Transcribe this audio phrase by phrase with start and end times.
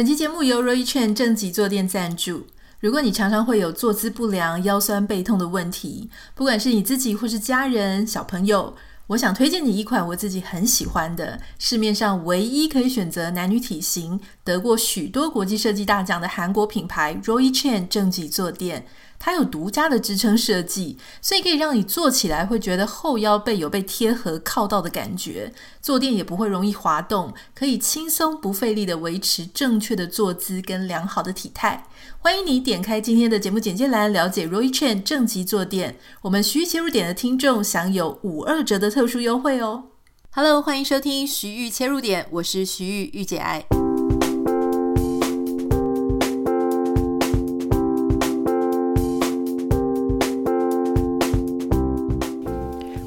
[0.00, 2.46] 本期节目由 Roy Chen 正脊坐垫赞助。
[2.78, 8.74] 如果你常常会有坐姿不良、腰酸背痛的问题，不管是你自己或是家人、小朋友，
[9.08, 18.86] 我想推荐你一款我自己很喜欢的，市面上唯一可以选择男女体型、得过许多国际设计大奖的韩国品牌 Roy Chen 正脊坐垫。
[19.22, 25.52] 它有独家的支撑设计，所以可以让你坐起来会觉得后腰背有被贴合靠到的感觉，
[25.82, 31.86] 坐垫也不会容易滑动，可以轻松不费力地维持正确的坐姿跟良好的体态。
[32.18, 35.98] 欢迎你点开今天的节目简介栏，了解 Roy Chen 正脊坐垫。
[36.22, 39.84] 我们徐玉切入点的听众享有五二折的特殊优惠哦。
[40.30, 43.89] Hello，欢迎收听徐玉切入点，我是徐玉御姐爱。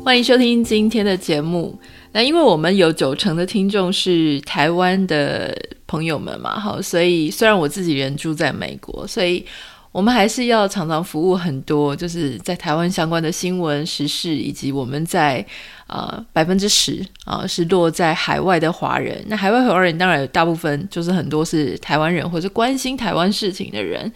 [0.03, 1.79] 欢迎收听今天的节目。
[2.11, 5.57] 那因为我们有九成的听众是台湾的
[5.87, 9.45] 朋友们嘛，好，所以虽然我自己人住在美国，所以
[9.93, 15.43] 我们还是要常常服务很多，就是在台湾相关的新闻时事，以及我们在
[15.87, 19.23] 呃百分之十啊是落在海外的华人。
[19.27, 24.11] 那海外华人当然有大部分就是很多是台湾人或者关心台湾事情的人。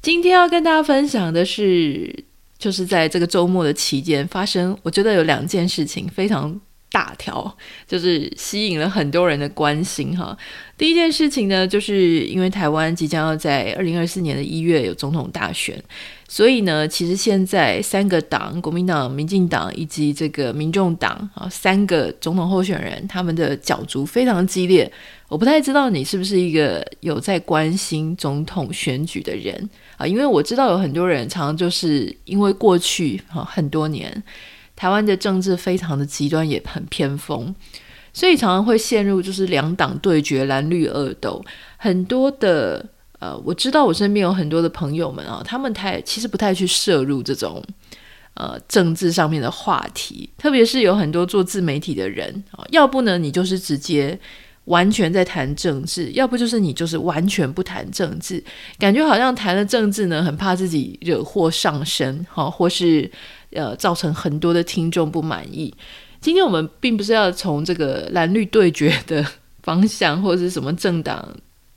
[0.00, 2.24] 今天要跟大家分享的是。
[2.58, 6.58] 就是在这个周末的期间发生，我觉得有两件事情非常
[6.90, 10.36] 大条，就是吸引了很多人的关心哈。
[10.78, 15.82] 第一件事情呢，就是因为台湾即将要在二零二四年的一月有总统大选，
[16.28, 24.90] 所以呢，其实现在三个党，国民党、民进党以及这个民众党啊，三个总统候选人，他们的角逐非常激烈。
[25.28, 30.06] 我不太知道你是不是一个有在关心总统选举的人啊？
[30.06, 34.22] 因为我知道有很多人常常就是因为过去啊很多年
[34.74, 37.54] 台湾的政治非常的极端，也很偏锋，
[38.12, 41.44] 所以常常会陷入就是两党对决、蓝绿恶斗。
[41.76, 42.84] 很多的
[43.18, 47.62] 呃，我知道我身边有很多的朋友们啊，他们太其实不太去涉入这种
[48.34, 54.18] 呃政治上面的话题，特别是有很多做自媒体的人啊，要不呢你就是直接。
[54.66, 58.42] 完全在谈政治，要不就是你就是完全不谈政治，
[58.80, 63.08] 感觉好像谈了政治呢，很怕自己惹祸上身，哈，或是
[63.52, 65.72] 呃造成很多的听众不满意。
[66.20, 69.24] 今天我们并不是要从这个蓝绿对决的
[69.62, 71.32] 方向，或者是什么政党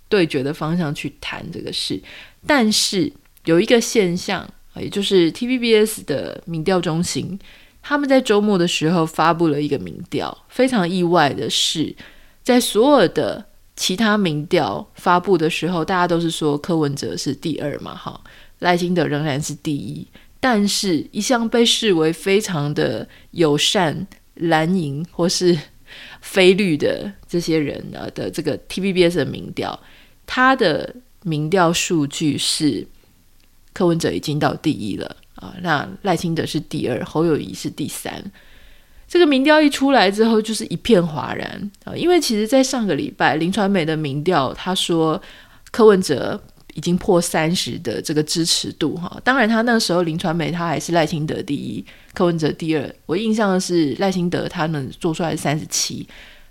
[0.09, 2.01] 对决的方向去谈这个事，
[2.45, 3.09] 但是
[3.45, 7.39] 有一个现象，也就是 TVBS 的民调中心，
[7.81, 11.95] 他们在周末的时候发布了一个民调，非常意外的是。
[12.41, 18.19] 在所有的其他民调发布的时候，大家都是说柯文哲是第二嘛，哈，
[18.59, 20.07] 赖清德仍然是第一。
[20.39, 25.55] 但是，一向被视为非常的友善蓝营或是
[26.21, 29.79] 非绿的这些人呢的这个 T B B S 的民调，
[30.31, 32.85] 他的民调数据是
[33.73, 38.23] 柯文哲已经到第一了啊，那赖清德是第二，侯友谊是第三。
[39.07, 41.95] 这个民调一出来之后，就是一片哗然啊！
[41.95, 45.19] 因为其实，在上个礼拜，林传媒的民调他说
[45.71, 46.39] 柯文哲
[46.75, 49.19] 已经破三十的这个支持度哈。
[49.23, 52.95] 当然，他那时候林传媒他还是赖清德第一，柯文哲第二。
[53.07, 56.07] 我印象的是赖清德他能做出来三十七，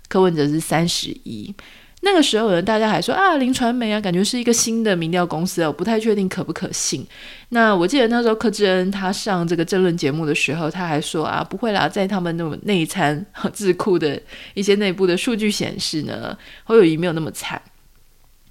[0.09, 1.55] 柯文哲是三十一。
[2.01, 7.05] 那个时候呢，大家还说啊，林传媒啊，感觉是一个新的民调公司，我不太确定可不可信。
[7.49, 14.21] 那我记得那时候柯志恩他上这个政论节目的时候，他还说啊，不会啦，在他们那种内参 智库的
[14.53, 17.61] 一些内部的数据显示呢，侯友谊没有那么惨。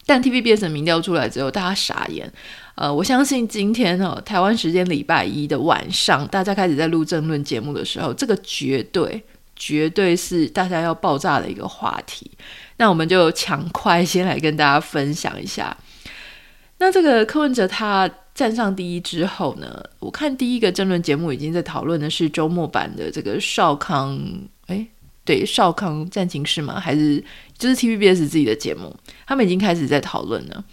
[0.04, 2.30] 但 TVBS 民调出来之后，大家傻眼。
[2.76, 9.22] 呃，我相信今天哦，台湾时间礼拜一的晚上，大家开始在录政论节目的时候，这个绝对
[9.58, 12.30] 绝对是大家要爆炸的一个话题。
[12.78, 15.76] 那我们就抢快先来跟大家分享一下。
[16.78, 24.16] 那这个柯文哲他站上第一之后呢，我看第一个争论节目已经在讨论的是周末版的这个少康，
[24.68, 24.86] 诶，
[25.24, 26.78] 对，少康战情室吗？
[26.78, 27.22] 还是
[27.58, 28.96] 就是 TVBS 自己的节目？
[29.26, 30.64] 他们已经开始在讨论了。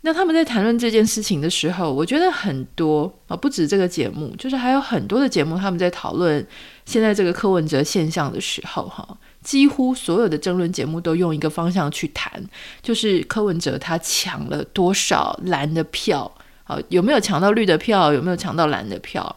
[0.00, 6.44] 那他们在谈论这件事情的时候，我觉得很多啊，不止这个节目，就是还有很多的节目，他们在讨论
[6.84, 9.16] 现在这个柯文哲现象的时候，哈。
[9.42, 12.42] 几乎所有的争论节目都用一个方向去谈，
[12.80, 16.32] 就是柯文哲他抢了多少蓝的票，
[16.64, 19.36] 啊，有没有抢到绿的票，有没有抢到蓝的票？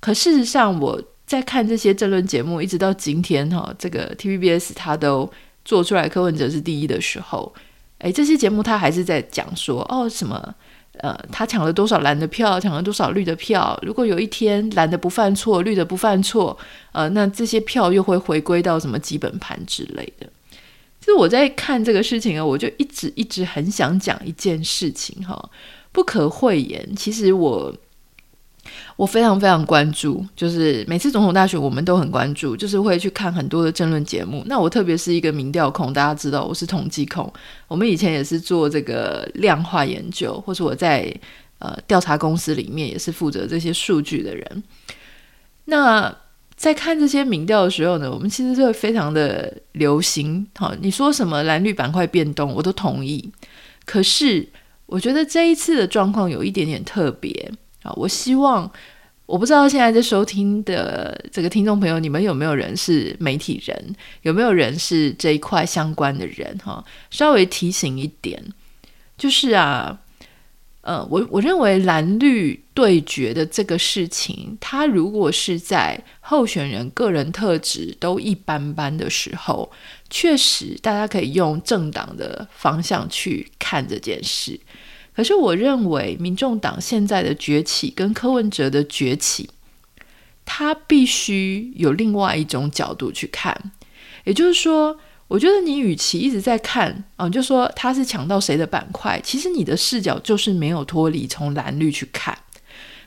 [0.00, 5.32] 可事实上，我在看这些争论节目，一直到今天哈，这个 TVBS 他都
[5.64, 7.54] 做出来柯文哲是第一的时候，
[8.00, 10.54] 诶，这些节目他还是在讲说哦什么。
[10.98, 13.78] 呃，他抢了多少蓝的票，抢了多少绿的票？
[13.82, 16.56] 如果有一天蓝的不犯错，绿的不犯错，
[16.92, 20.26] 呃，那这些票又会回归到什么基本盘之类的？
[21.00, 25.50] 就是我在看这个事情啊，我就一直一直很想讲一件事情哈，
[25.92, 27.74] 不可讳言，其实我。
[28.96, 34.42] 我非常非常关注，就是每次总统大选我们都很关注，就是会去看很多的政论节目。
[34.46, 37.30] 那我特别是一个民调控，大家知道我是统计控。
[37.68, 41.14] 我们以前也是做这个量化研究，或是我在
[41.58, 44.62] 呃调查公司里面也是负责这些数据的人。
[45.66, 46.16] 那
[46.56, 50.46] 在看这些民调的时候呢，我们其实是会非常的流行。
[50.54, 53.30] 好，你说什么蓝绿板块变动，我都同意。
[53.84, 54.48] 可是
[54.86, 57.52] 我觉得这一次的状况有一点点特别。
[57.94, 58.70] 我希望，
[59.26, 66.58] 我不知道现在在收听的这个听众朋友，你们有没有人是媒体人，有没有人是这一块相关的人？
[66.64, 68.42] 哈，稍微提醒一点，
[69.18, 69.98] 就是啊，
[70.82, 79.70] 呃，我我认为蓝绿对决的这个事情，它如果是在候选人个人特质都一般般的时候，
[80.08, 84.60] 确实大家可以用政党的方向去看这件事。
[85.16, 89.48] 可是，我认为民众党现在的崛起跟柯文哲的崛起，
[90.44, 93.72] 他必须有另外一种角度去看。
[94.24, 102.36] 也就是说，我觉得你与其一直在看啊，就说他是抢到谁的板块，其实你的视角就是没有脱离从蓝绿去看。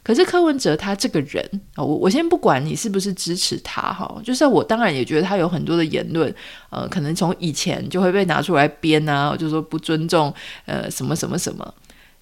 [0.01, 6.33] 可是柯文哲他这个人啊，我我先不管你是不是支持他哈，就是我当然也觉得他有很多的言论，
[6.71, 10.33] 呃，可能从以前就会被拿出来编啊，就说不尊重
[10.65, 11.71] 呃什么什么什么。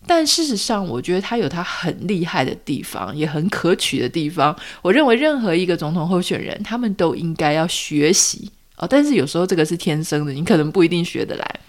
[0.07, 4.57] 但事实上，我觉得他有他很厉害的地方，也很可取的地方。
[4.81, 8.87] 我认为任何一个总统候选人，他们都应该要学习哦。
[8.89, 11.59] 但是有时候这个是天生的，你可能不一定学得来。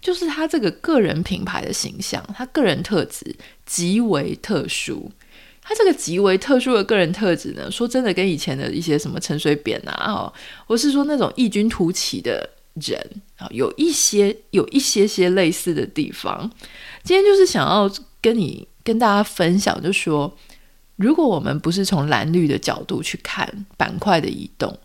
[0.00, 3.34] 就是他这个个人品牌的形象，他个人特质
[3.66, 5.10] 极为特殊。
[5.60, 10.32] 他这个极为特殊的个人特质呢，说真的，跟以前的一些什么陈水扁啊，哦，
[10.66, 12.48] 或是说那种异军突起的
[12.80, 16.50] 人啊，有一些有一些些类似的地方。
[17.02, 17.90] 今天就是想要
[18.20, 20.36] 跟你跟大家分享，就说，
[20.96, 24.78] 如果我们不是从蓝绿的角度去看板块的移动，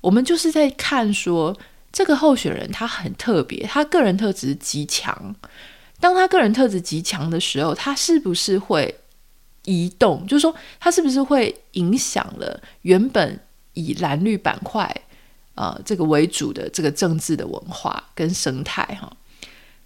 [0.00, 1.56] 我们就是在看说
[1.92, 5.34] 这个候选人他很特别，他个人特质极强。
[6.00, 8.94] 当他个人特质极强的时候，他是不是会
[9.64, 10.24] 移动？
[10.26, 13.38] 就是说，他是不是会影响了原本
[13.74, 14.94] 以蓝绿板块、
[15.58, 19.12] 呃、这个为主的这个政治的文化跟生态哈？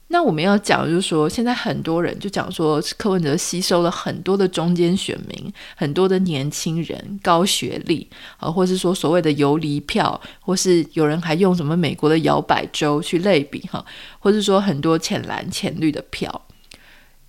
[0.08, 13.82] 那我们要讲，就是说，现在很多人就讲说，柯文哲吸收了很多的中间选民，很多的年轻人，高学历啊，或是说所谓的游离票，或是有人还用什么美国的摇摆州去类比哈，
[14.18, 16.42] 或是说很多浅蓝、浅绿的票。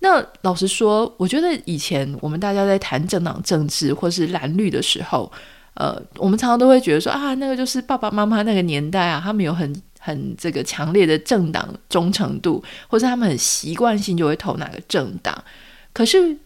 [0.00, 5.32] 那老实说，我觉得以前我们大家在谈政党政治或是蓝绿的时候，
[5.74, 9.74] 呃，我们常常都会觉得说啊，那个就是爸爸妈妈那个年代啊，他们有很。
[10.06, 15.42] 很这个强烈的政党忠诚度，或者他们很习惯性就会投哪个政党。
[15.94, 16.36] 可是，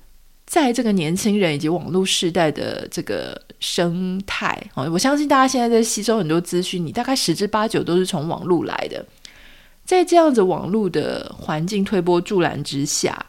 [0.46, 9.04] 在这个年轻人以及网络时代的这个生态啊，我相信大家现在在吸收很多资讯，你大概十之八九都是从网络来的。
[9.84, 13.26] 在这样子网络的环境推波助澜之下，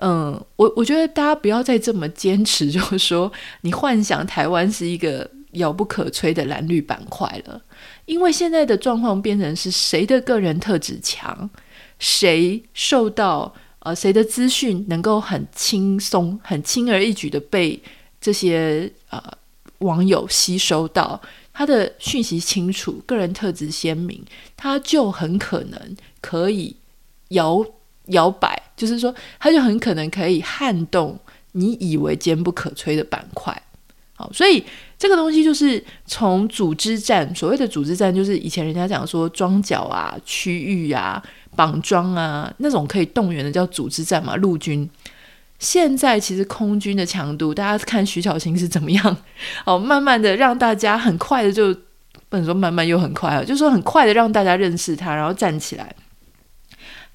[0.00, 3.30] 嗯，我我觉得大家不要再这么坚持，就是说
[3.62, 7.60] 你幻想台湾是一个遥不可摧的蓝绿板块了。
[8.04, 11.50] 因为现在的状况变成是谁的个人特质强，
[11.98, 17.82] 谁受到呃谁的资讯能够很轻松、很轻而易举的被
[18.20, 19.22] 这些呃
[19.78, 21.20] 网友吸收到，
[21.52, 24.24] 他的讯息清楚、个人特质鲜明，
[24.56, 26.76] 他就很可能可以
[27.30, 27.64] 摇
[28.08, 31.18] 摇摆，就是说他就很可能可以撼动
[31.52, 33.62] 你以为坚不可摧的板块。
[34.14, 34.64] 好，所以。
[35.00, 41.22] 这个东西就是从组织战，所谓的组织战，就是以前人家讲说装脚啊、区域啊、
[41.54, 44.90] 绑桩啊那种可以动员的叫组织战嘛，陆军。
[45.60, 49.16] 现在其实空军的强度，大家看徐巧芯是怎么样，
[49.64, 51.72] 哦，慢慢的让大家很快的就
[52.28, 55.94] 不能说慢慢又很快啊，就是说很快的让大家认识他，然后站起来。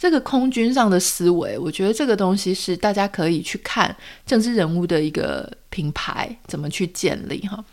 [0.04, 3.96] 这个空军上的思维，我觉得这个东西是大家可以去看
[4.26, 7.64] 政治人物的一个品牌怎么去建立哈。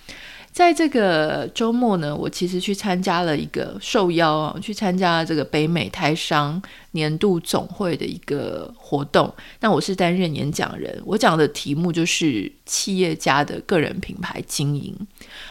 [0.53, 9.35] 在这个周末呢，我其实去参加了一个受邀啊，去参加了这个北美台商年度总会的一个活动。
[9.59, 14.97] 那我是担任演讲人，我讲的题目就是企业家的个人品牌经营。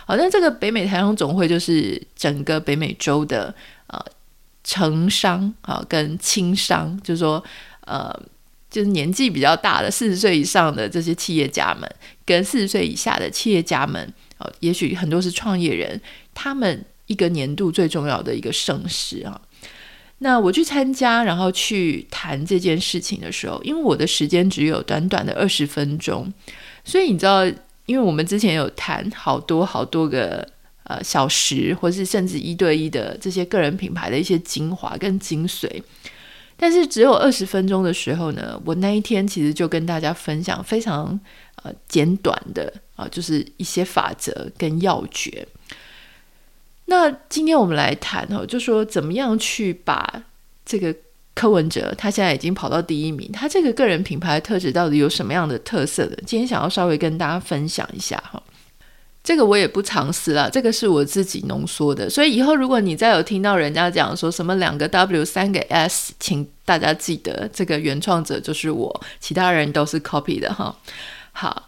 [0.06, 3.54] 好，那这个北美台商总会就是整个北美洲的。
[4.70, 7.44] 成商啊，跟轻商，就是说，
[7.88, 8.14] 呃，
[8.70, 11.90] 就是年纪比较大的四十岁以上的这些企业家们，
[12.24, 16.00] 跟四十岁以下的企业家们，呃，也许很多是创业人，
[16.36, 19.42] 他们一个年度最重要的一个盛事啊。
[20.20, 26.32] 那我去参加，然后去谈这件事情的时候，因为我的时间只有短短的二十分钟，
[26.86, 27.44] 所以你知道，
[27.88, 30.48] 因为我们之前有谈好多好多个
[30.90, 35.70] 呃小时，或是甚至一对一的这些个人品牌的一些精华跟精髓，
[36.58, 41.18] 但是只有二十分钟的时候呢，我那一天其实就跟大家分享非常
[41.62, 45.48] 呃简短的啊、就是一些法则跟要诀。
[46.86, 50.24] 那今天我们来谈哦，就说怎么样去把
[50.66, 50.94] 这个
[51.36, 56.16] 柯文哲，他现在已经跑到第一名，他这个个人品牌的特质到底有什么样的特色的？
[56.26, 58.42] 今天想要稍微跟大家分享一下哈。
[59.30, 70.76] 这个我也不尝试了，这个是我自己浓缩的，所以以后如果你再有听到人家讲说什么两个 W 三个 S，请大家记得这个原创者就是我，其他人都是 copy 的哈。
[71.32, 71.68] 好。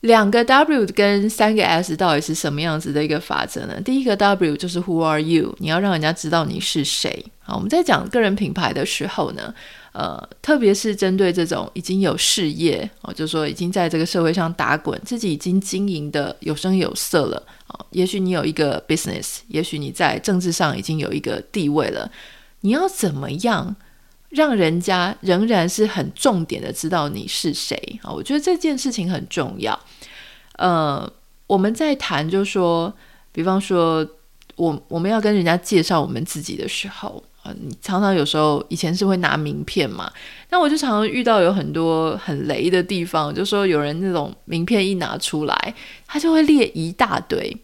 [0.00, 3.80] 两个 W 跟三个 S 到底是什么样子的一个法则呢？
[3.80, 5.56] 第一个 W 就是 Who are you？
[5.58, 7.24] 你要让人家知道你是谁。
[7.40, 9.52] 好，我们在讲个人品牌的时候呢，
[9.98, 17.80] 呃，特别是针对这种已经有事业哦，就是说已经在这个社会上打滚，自己已经经营的有声有色了啊。
[17.92, 22.10] 也许你有一个 business，也许你在政治上已经有一个地位了，
[22.60, 23.74] 你要怎么样？
[24.28, 29.78] 让人家仍然是很重点的知道你是谁啊，我觉得这件事情很重要。
[30.56, 31.10] 呃，
[31.46, 32.92] 我们在谈，就是说，
[33.32, 34.06] 比方说，
[34.56, 37.22] 我我们要跟人家介绍我们自己的时候
[37.60, 40.10] 你常常有时候以前是会拿名片嘛，
[40.50, 45.74] 那我就常常遇到有很多很雷的地方，就说有人那种名片一拿出来，
[46.06, 47.56] 他就会列一大堆。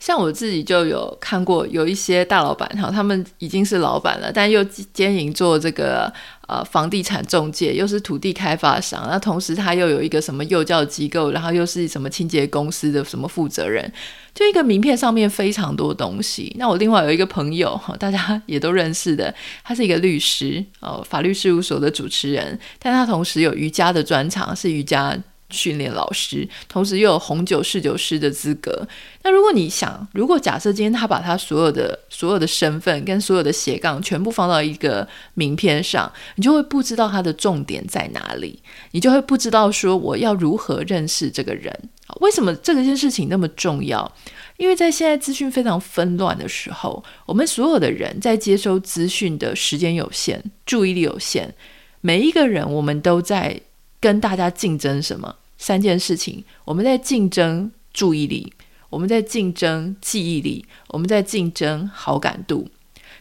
[0.00, 6.10] 像我自己就有看过，有一些大老板哈，他们已经是老板了，但又兼营做这个
[6.48, 13.92] 呃房地产中介，又是土地开发商，那同时他又有一个什么幼教机构，然后又是什么清洁公司的什么负责人，
[14.34, 16.56] 就一个名片上面非常多东西。
[16.58, 25.14] 那我另外有一个朋友哈，大家也都认识的，他是一个律师哦，法律事务所的主持人，但他同时有瑜伽的专长，是瑜伽。
[25.50, 28.86] 训练老师，同时又有红酒侍酒师的资格。
[29.22, 41.74] 那如果你想，如果假设今天他把他所有的所有的身份跟所有的斜杠全部放到一个名片上，你就会不知道他的重点在哪里，你就会不知道说我要如何认识这个人。
[42.20, 44.10] 为什么这个件事情那么重要？
[44.56, 51.54] 因为在现在资讯非常纷乱的时候，我们所有的人在接收资讯的时间有限，注意力有限，
[52.00, 53.60] 每一个人我们都在
[54.00, 55.36] 跟大家竞争什么？
[55.60, 58.50] 三件事情，我们在竞争注意力，
[58.88, 62.66] 我们在竞争记忆力，我们在竞争好感度。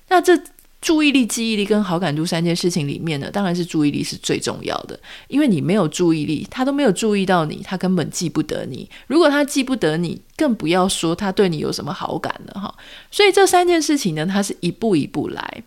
[0.07, 0.41] 那这
[0.81, 8.89] 注意力、记忆力跟好感度三件事情里面呢，当然是注意力是最重要的，因为你没有注意力，他都没有注意到你，他根本记不得你。
[9.07, 12.73] 如果他记不得你，更不要说他对你有什么好感了哈。
[13.11, 15.63] 所以这三件事情呢，它是一步一步来。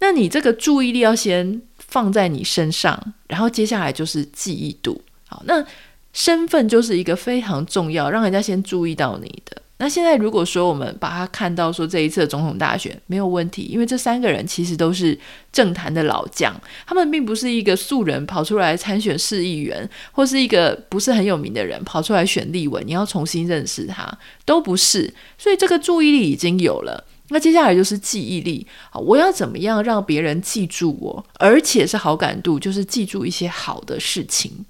[0.00, 5.00] 那你这个注意力要先放在你身上，然后接下来就是记忆度。
[5.26, 5.64] 好，那。
[6.12, 9.62] 身份就是一个非常重要，让人家先注意到你的。
[9.78, 15.18] 那现在如果说我们把它看到说这一次的总统大选没有问题，因为这三个人其实都是
[15.50, 16.54] 政坛的老将，
[16.86, 24.06] 他们并不是一个素人跑出来参选市议员，或是一个不是很有名的人跑出来选立委，你要重新认识他
[24.44, 25.14] 都不是。
[25.38, 28.66] 所以这个注意力已经有了，那接下来就是记忆力。
[28.92, 34.66] 我要怎么样让别人记住我，而且是好感度，就是记住一些好的事情。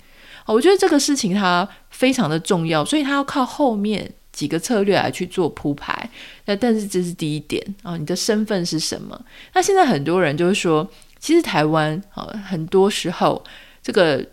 [0.46, 6.10] 我觉得这个事情它非常的重要，所以它要靠后面几个策略来去做铺排。
[6.46, 9.20] 那但是这是第一点啊，你的身份是什么？
[9.54, 13.42] 那现在很多人就是说，其实台湾啊，很多时候
[13.82, 14.24] 这个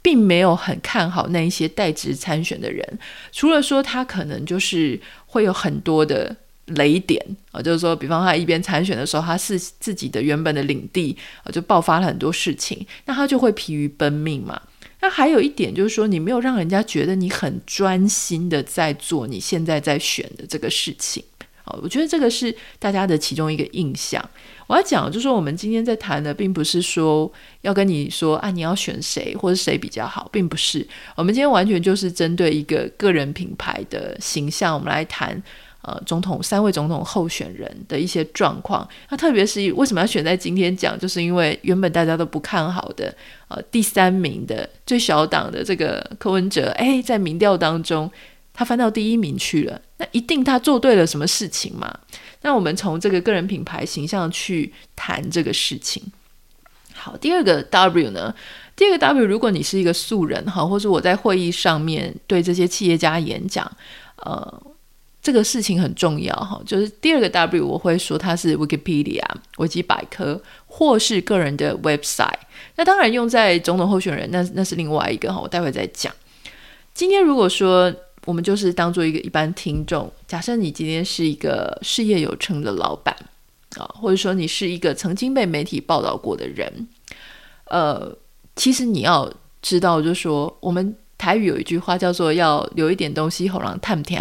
[0.00, 2.98] 并没有很看好那一些代职参选的人，
[3.32, 6.34] 除了说他可能就是会有很多的
[6.66, 7.20] 雷点
[7.52, 14.60] 啊，就是说，比方他一边参选的时候，他是自己的原本的领地啊，就爆发了很多事情，那他就会疲于奔命嘛。
[15.00, 21.22] 那还有一点就是说，你没有让人家觉得你很专心的在做你现在在选的这个事情。
[21.62, 24.22] 好，我觉得这个是大家的其中一个印象。
[24.66, 27.30] 我要讲，就是说我们今天在谈的，并不是说
[27.62, 30.86] 要跟你说啊，你要选谁或者谁比较好，并不是。
[31.16, 35.42] 我们今天完全就是针对一个个人品牌的形象，我们来谈。
[35.82, 43.14] 呃，总统三位总统候选人的一些状况，那特别是为什么要选在今天讲，就是因为原本大家都不看好的，
[43.48, 48.10] 呃，第三名的最小党的这个柯文哲，哎，在民调当中
[48.52, 51.98] 他翻到第一名去了，那一定他做对了什么事情嘛？
[52.42, 56.02] 那我们从这个个人品牌形象去谈这个事情。
[56.92, 58.34] 好，第二个 W 呢？
[58.76, 63.70] 第二个 W，如果你是一个素人哈，或者我在会议上面对这些企业家演讲，
[64.16, 64.62] 呃。
[65.22, 69.22] 这个事情很重要哈，就是第二个 W 我会说它是 Wikipedia
[69.58, 72.38] 维基百科，或是个人的 website。
[72.76, 76.10] 那当然用在总统候选人，那那是另外一个哈，我待会再讲。
[76.94, 83.14] 今天如果说我们就是当做一个一般听众，假设你今天是一个事业有成的老板
[83.76, 86.88] 啊，或者说你是一个曾经被媒体报道过的人，
[87.66, 88.10] 呃，
[88.56, 94.18] 其实你要知道，就是说我们台语有一句话叫做“要留一点东西，后让探听”。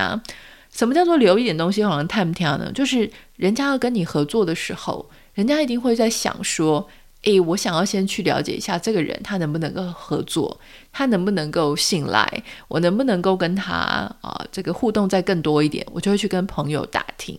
[0.80, 2.72] 什么叫做留一点东西，后让探听呢？
[2.74, 6.88] 就是人家要跟你合作的时候，人家一定会在想说。
[7.24, 10.58] 诶，我想要先去了解一下这个人，他能不能够合作，
[10.94, 12.26] 他能不能够信赖，
[12.70, 13.74] 我能不能够跟他
[14.22, 17.38] 啊、这个互动再更多一点，我就会去跟朋友打听。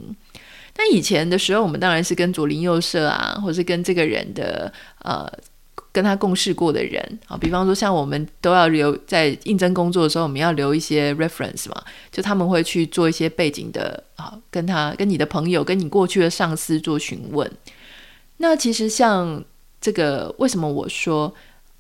[0.77, 5.27] 那以前的时候，我们当然是跟左邻右舍啊，或是跟这个人的呃，
[5.93, 17.51] 跟他共事过的人啊、比方说像我们都要留在应征工作的时候，我们要留一些 reference 嘛，就他们会去做一些背景的啊、跟他跟你的朋友，跟你过去的上司做询问。
[18.39, 19.43] 那其实像。
[19.83, 21.35] 这个为什么我说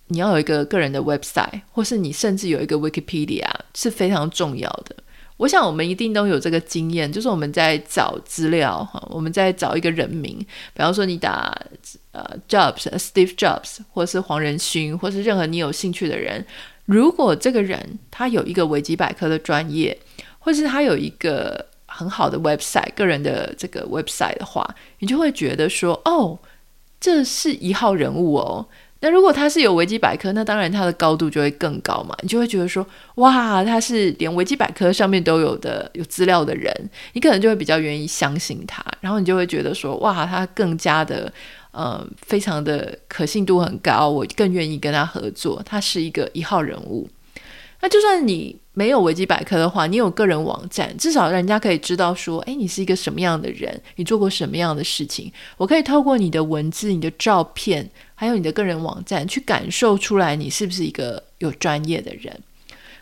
[0.06, 4.96] 你要有一个个人的 website，或是你甚至有一个 Wikipedia 是非常重要的。
[5.36, 11.54] 我想我们一定都有这个经验，就是我们在找资料哈，我们在找一个人名，比方说你打
[12.12, 16.44] 呃 Jobs，Steve Jobs，或者是黄仁勋，或是任何你有兴趣的人，
[16.84, 19.98] 如果这个人他有一个维基百科的专业，
[20.38, 26.38] 或是他有一个很好的 website，个人的这个 website 的话，你就会觉得说哦。
[27.02, 28.66] 这是一号人物哦。
[29.00, 32.14] 那如果他是有维基百科，那当然他的高度就会更高嘛。
[32.20, 36.70] 你就会觉得说，哇，他是连维基百科上面都有的有资料的人，
[37.14, 38.84] 你可能就会比较愿意相信他。
[39.00, 41.32] 然后你就会觉得说，哇，他更加的，
[41.72, 45.62] 呃，非常的可信度很高，我更愿意跟他合作。
[45.64, 47.08] 他是一个一号人物。
[47.82, 55.32] 那就算你没有维基百科的话，你有个人网站，至少人家可以知道说，诶，你是一个什么样的人，你做过什么样的事情。
[55.56, 62.38] 我可以透过你的文字、你的照片，还有你的个人网站，去感受出来你是不是一个有专业的人。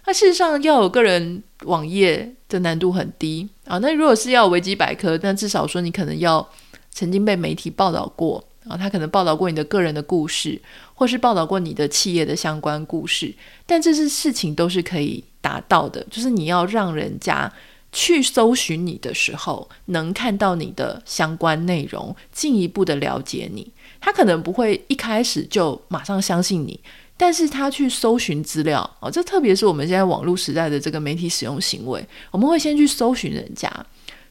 [0.06, 3.78] 那事实上，要有个人网页的难度很低啊。
[3.78, 6.48] 那如果是要维基百科，那至少说你可能要
[6.92, 8.44] 曾经被媒体报道过。
[8.68, 10.60] 啊，他可能报道过你的个人的故事，
[10.94, 13.34] 或是报道过你的企业的相关故事，
[13.66, 16.04] 但这些事情都是可以达到的。
[16.10, 17.50] 就是你要让人家
[17.90, 23.72] 去搜寻你的时候，能看到你的相关内容，进一步的了解你。
[24.00, 26.78] 他可能不会一开始就马上相信你，
[27.16, 33.68] 但是他去搜寻资料哦，这特别是我们现在网络时代的这个媒体使用行为，我们会先去搜寻人家。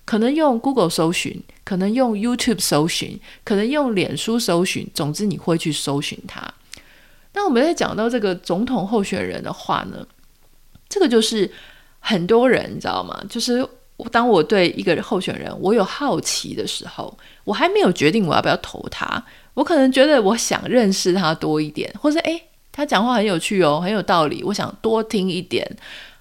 [0.07, 4.89] 可能用 Google 搜寻，可能用 YouTube 搜寻，可能用脸书搜寻。
[4.93, 6.41] 总之，你会去搜寻它。
[7.33, 10.07] 那我们在讲到这个总统候选人的话呢，
[10.87, 11.51] 这个就是
[11.99, 13.21] 很多人你知道吗？
[13.29, 13.67] 就是
[14.09, 19.21] 当我对一个候选人我有好奇的时候，我还没有决定我要不要投他，
[19.55, 22.41] 我可能觉得我想认识他多一点，或者诶，
[22.71, 25.69] 他讲话很有趣哦，很有道理，我想多听一点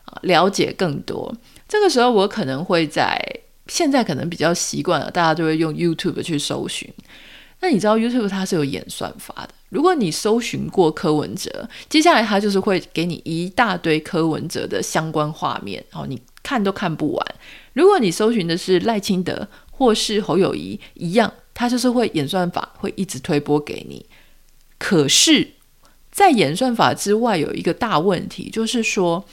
[0.06, 1.32] 啊，了解更多。
[1.68, 3.16] 这个时候，我可能会在。
[3.68, 6.88] 现在可能比较习惯了，大家就会用 YouTube 去搜寻。
[7.60, 9.48] 那你知道 YouTube 它是有演算法的。
[9.70, 17.26] 如果你搜寻过柯文哲，接下来它就是会给你一大堆柯文哲的相关画面，然后你看都看不完。
[17.72, 24.04] 如果你搜寻的是赖清德或是侯友谊，一样，它就是会演算法会一直推播给你。
[24.78, 25.52] 可是，
[26.12, 29.24] 在演算法之外有一个大问题，就是说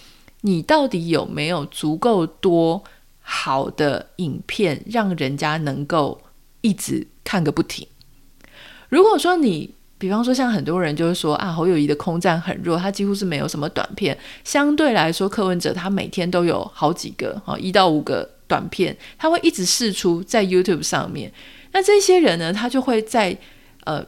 [0.41, 2.83] 你到底有没有足够多？
[3.23, 6.21] 好的影片让人家能够
[6.61, 7.87] 一直看个不停。
[8.89, 14.15] 如果说你，比方说像很多人就是说啊，侯友宜的空战很弱，他几乎是没有什么短片。
[14.43, 21.31] 相对来说，柯文哲他每天都有好几个啊，一到五个短片，他会一直释出在 YouTube 上面。
[21.71, 23.35] 那这些人呢，他就会在
[23.85, 24.05] 呃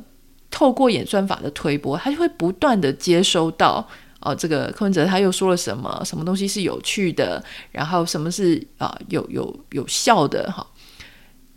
[0.52, 3.88] 透过演算法的推播，他就会不断的接收到。
[4.26, 6.02] 哦，这个柯文哲他又说了什么？
[6.04, 7.44] 什么东西是有趣的？
[7.72, 10.52] 然后什么是啊、有有有效的？
[10.52, 10.66] 哈，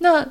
[0.00, 0.24] 那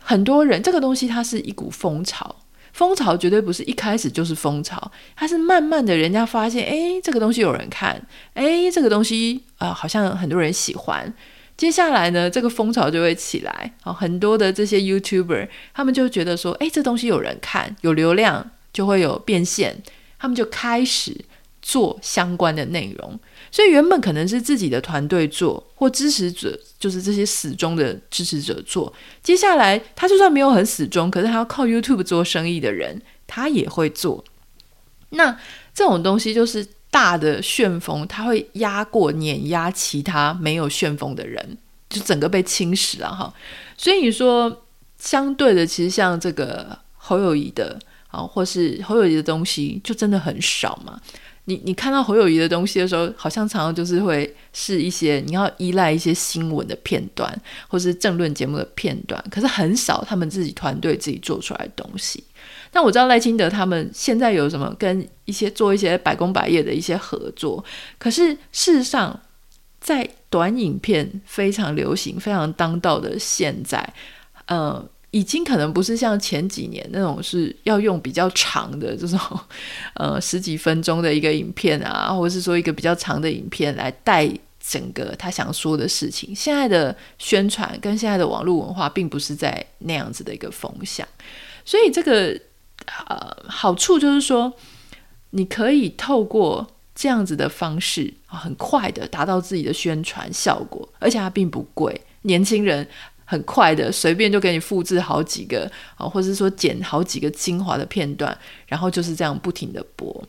[0.00, 2.36] 很多人这个东西它是一股风潮，
[2.72, 8.00] 风潮绝对不是一开始就是风潮，它是慢慢的人家发现，哎，这个东西有人看，
[8.34, 11.12] 哎，这个东西啊、好像很多人喜欢，
[11.56, 19.82] 接下来呢，这个风潮就会起来，哦，很多的这些 YouTuber 他们就觉得说，哎，这东西有人看，有流量就会有变现，
[20.18, 21.24] 他们就开始。
[21.64, 23.18] 做相关的内容，
[23.50, 28.92] 所以原本可能是自己的团队做，或支持者，就是这些死忠的支持者做。
[29.22, 34.22] 接下来，他就算没有很死忠，可是他要靠 YouTube 做生意的人，他也会做。
[35.08, 35.34] 那
[35.72, 41.56] 这种东西就是大的旋风，它会压过碾压其他没有旋风的人。
[41.88, 43.32] 就整个被侵蚀了哈。
[43.78, 44.64] 所以你说
[44.98, 51.00] 相对的，其实像这个侯友谊的啊，或是侯友谊的东西，就真的很少嘛。
[51.46, 57.30] 你你看到侯友谊的东西的时候，好像常常就是会是一些你要依赖一些新闻的片段，
[57.68, 62.24] 或是政论节目的片段，可是很少他们自己团队自己做出来的东西。
[62.70, 67.62] 但我知道赖清德他们现在有什么跟一些做一些百工百业的一些合作，
[67.98, 69.20] 可是事实上，
[69.80, 73.92] 在短影片非常流行、非常当道的现在，
[74.46, 74.88] 呃。
[75.14, 79.20] 已经可能不是像前几年那种是要用比较长的这种，
[79.94, 86.34] 呃，十几分钟的一个影片啊，或者是说一个比较长的影片来带整个他想说的事情。
[86.34, 91.06] 现在的宣传跟现在的网络文化并不是在那样子的一个风向，
[91.64, 92.36] 所以这个
[93.06, 94.52] 呃好处就是说，
[95.30, 102.88] 你可以透过这样子的方式，很快的达到自己的宣传效果，而且它并不贵，年轻人。
[103.24, 110.24] 很快的，随便就给你复制好几个啊，或者是说剪好几个精华的片段，然后就是这样不停的播。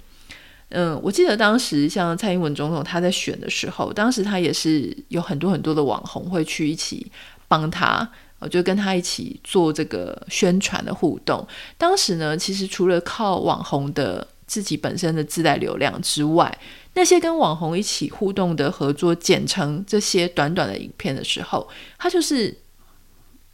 [0.70, 7.06] 嗯，我记得当时像蔡英文总统他在选的时候，当时他也是有很多很多的网红会去一起
[7.48, 11.48] 帮他，我就跟他一起做这个宣传的互动。
[11.78, 16.58] 当时呢，其实除了靠网红的自己本身的自带流量之外，
[16.96, 21.68] 那些跟网红一起互动的合作剪成这些短短的影片的时候，
[22.00, 22.58] 他就是。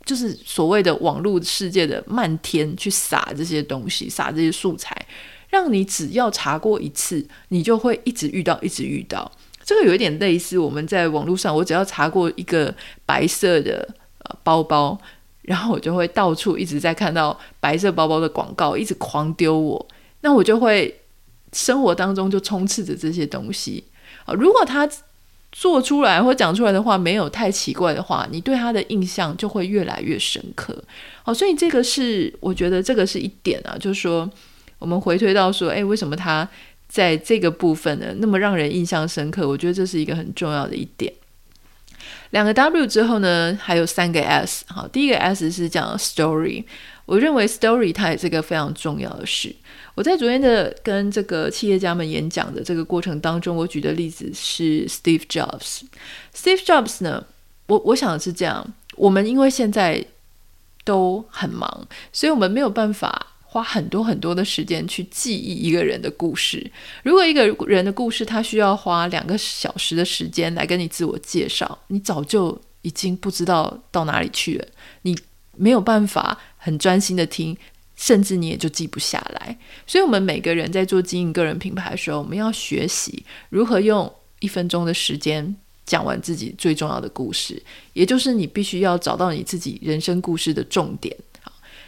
[0.05, 4.95] 就是所谓的网络世界的漫天去撒这些东西，撒这些素材，
[5.49, 9.31] 让你只要查过一次，你就会一直遇到，一直遇到。
[9.63, 12.73] 这个有一点类似我们在网络上，我只要查过一个
[13.05, 13.87] 白色的
[14.25, 14.99] 呃包包，
[15.43, 19.87] 然后我就会到处一直在看到白色包包的广告，一直狂丢我，
[20.21, 20.99] 那我就会
[21.53, 23.83] 生活当中就充斥着这些东西
[24.25, 24.33] 啊。
[24.33, 24.89] 如果他
[25.51, 30.81] 做出来或讲出来的话没有太奇怪的话，你对他的印象就会越来越深刻。
[31.23, 34.29] 好，所以这个是我觉得这个是一点啊，就是说
[34.79, 36.47] 我们回推到说，诶，为什么他
[36.87, 39.47] 在这个部分呢那么让人印象深刻？
[39.47, 41.13] 我觉得这是一个很重要的一点。
[42.31, 44.63] 两个 W 之后呢，还有三个 S。
[44.69, 46.63] 好，第一个 S 是讲 story。
[47.05, 49.53] 我认为 story 它也是一个非常重要的事。
[50.01, 55.81] 我在昨天的跟这个企业家们演讲的这个过程当中，我举的例子是 Steve Jobs。
[56.35, 57.23] Steve Jobs 呢，
[57.67, 60.03] 我我想的是这样：我们因为现在
[60.83, 66.71] 都很忙，所以我们没有办法花很多很多的时间去记忆一个人的故事。
[67.03, 74.65] 如果一个人的故事他需要花两个小时的时间来跟你自我介绍，你早就已经不知道到哪里去了。
[75.03, 75.15] 你
[75.55, 77.55] 没有办法很专心的听，
[78.01, 79.55] 甚至你也就记不下来。
[79.85, 87.61] 所以，我们每个人在做经营个人品牌的时候，我们要学习如何用一分钟的时间讲完自己最重要的故事，
[87.93, 91.15] 也就是你必须要找到你自己人生故事的重点。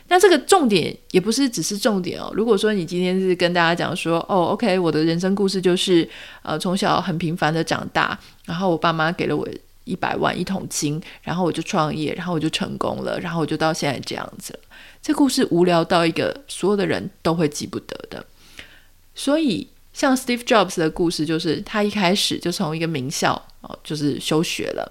[0.07, 2.31] 那这个重点也不是只是重点哦。
[2.35, 6.07] 如果说你今天是跟大家讲说，哦，OK，我的人生故事就是，
[6.43, 9.47] 呃，从小很平凡的长大，然后我爸妈给了我。
[9.85, 14.59] 一百万一桶金，然后我就创业，然后我就成功了，然后我就到现在这样子了。
[15.03, 18.25] 这故事无聊到一个所有的人都会记不得的。
[19.13, 24.89] 所以，像 Steve Jobs 的故事，就是他一开始就从一个名校哦，就是休学了。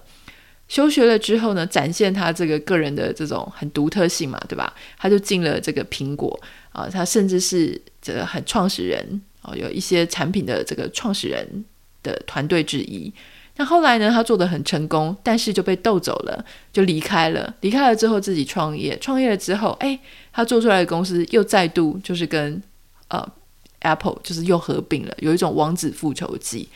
[0.67, 4.71] 休学了之后呢，展现他这个个人的这种很独特性嘛，对吧？
[4.99, 6.39] 他就进了这个苹果
[6.71, 11.65] 啊，他甚至是这个很创始人哦，有一些产品的这个创始人
[12.03, 13.11] 的团队之一。
[13.55, 14.09] 那后来呢？
[14.09, 17.53] 他做得很成功，但是就被斗走了，就离开了。
[17.61, 18.97] 离开了之后，自己创业。
[18.97, 19.99] 创业了之后，哎，
[20.31, 22.59] 他做出来的公司又再度就是跟
[23.09, 23.23] 呃
[23.81, 26.67] Apple 就是又合并了，有一种王子复仇记。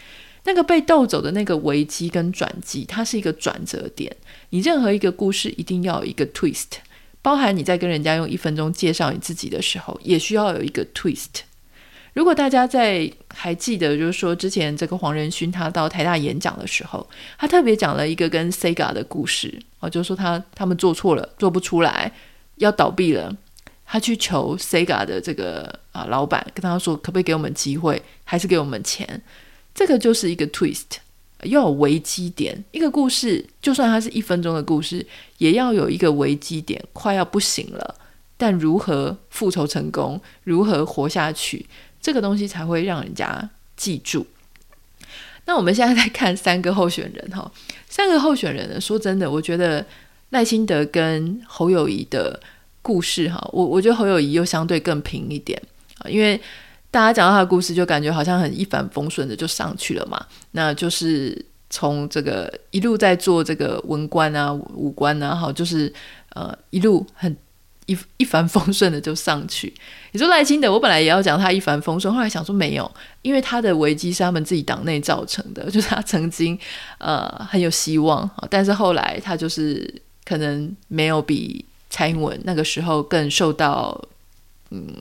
[0.43, 4.15] 那个被斗走的那个危机跟转机，它是一个转折点。
[4.51, 6.77] 你任何一个故事一定要有一个 twist，
[7.23, 11.46] 包含你在跟人家用一分钟介绍你自己的时候，也需要有一个 twist。
[12.17, 22.11] 如果大家在还记得，就是说之前这个黄仁勋他到台大演讲的时候，他特别讲了一个跟 Sega 的故事啊，就是说他他们做错了，做不出来，
[22.55, 23.31] 要倒闭了，
[23.85, 29.21] 他去求 Sega 的这个啊老板，跟他说可不可以给我们机会，还是给我们钱？
[29.75, 30.97] 这个就是一个 twist，
[31.43, 32.65] 要有危机点。
[32.71, 35.05] 一个故事就算它是一分钟的故事，
[35.37, 37.93] 也要有一个危机点，快要不行了，
[38.37, 41.63] 但如何复仇成功，如何活下去？
[42.01, 44.25] 这个东西才会让人家记住。
[45.45, 47.49] 那我们现在在看三个候选人哈，
[47.87, 49.85] 三个候选人呢，说真的，我觉得
[50.31, 52.37] 赖清德跟侯友谊的
[52.81, 55.57] 故事哈，我我觉得侯友谊又相对更平一点
[55.99, 56.39] 啊，因为
[56.91, 60.25] 大家讲到他的故事，就感觉好像很一帆风顺的就上去了嘛。
[60.51, 65.93] 那就是从这个一路在做这个文官啊、武官啊，哈，就是
[66.33, 67.33] 呃一路很
[67.87, 69.73] 一一帆风顺的就上去。
[70.11, 72.89] 你说赖清德，我本来也要讲他一帆风顺，后来想说没有，
[73.21, 76.57] 因为他的危机是他们自己党内造成的， 就是他曾经
[76.99, 83.99] 呃很有希望，但是后来他就是可能没有比蔡英文那个时候更受到
[84.69, 84.93] 嗯。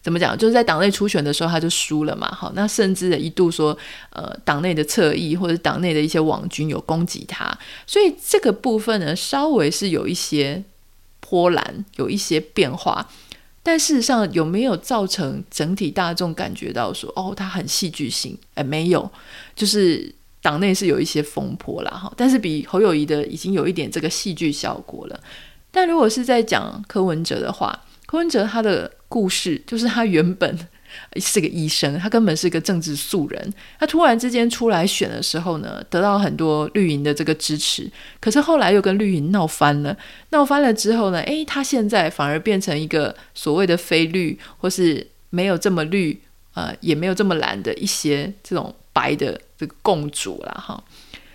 [0.00, 0.38] 怎么讲？
[0.38, 2.30] 就是在党内初选的时候，他就输了嘛。
[2.32, 3.76] 好，那甚至一度说，
[4.10, 7.52] 呃，党内的侧翼或者党内的一些网军有攻击他，
[7.84, 10.62] 所以这个部分呢，稍微是有一些
[11.28, 13.08] 波澜，有一些变化。
[13.62, 18.38] 但事实上，有没有造成整体大众感觉到说，哦，他很戏剧性？
[18.54, 19.10] 哎，没有，
[19.54, 21.90] 就是党内是有一些风波啦。
[21.90, 25.20] 哈，但是比侯友谊的已经有一点这个戏剧效果了。
[25.70, 30.58] 但如果是在讲柯文哲的话，柯文哲他的故事就是他原本
[31.16, 33.54] 是个医生，他根本是个政治素人。
[33.78, 39.96] 他突然之间出来选的时候呢，得到很多绿营的这个支持，可是后来又跟绿营闹翻了。
[40.30, 46.20] 闹翻了之后呢，诶，他现在反而变成一个所谓的非绿，或是没有这么绿，
[46.54, 50.82] 呃，也没有这么蓝的一些这种白的这个共主了哈。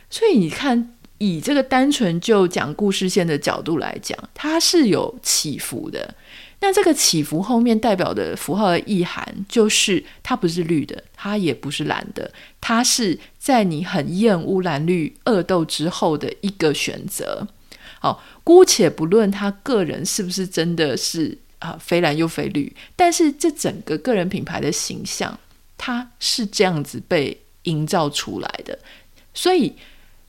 [0.10, 6.14] 所以你看，以这个单纯就讲故事线的角度来讲，它是有起伏的。
[6.66, 17.46] 那这个起伏后面代表的符号的意涵，就是它不是绿的，它也不是蓝的，它是在你很厌恶蓝绿恶斗之后的一个选择。
[18.00, 25.38] 好，姑且不论他个人是不是真的是啊非蓝又非绿，但是这整个个人品牌的形象，
[25.78, 28.80] 它是这样子被营造出来的，
[29.34, 29.74] 所以。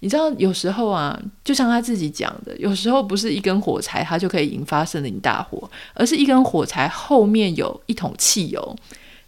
[0.04, 8.76] 你知道，有时候啊，就像他自己讲的，有时候不是一根火柴它就可以引发森林大火，而是一根火柴后面有一桶汽油。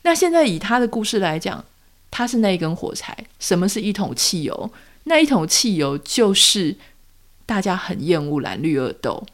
[0.02, 1.64] 那现在以他的故事来讲，
[2.10, 3.16] 他是那一根火柴。
[3.38, 4.70] 什么是一桶汽油？
[5.04, 6.76] 那一桶汽油就是
[7.46, 9.26] 大家很厌恶蓝绿恶斗。